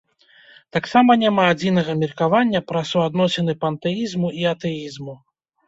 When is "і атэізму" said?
4.43-5.19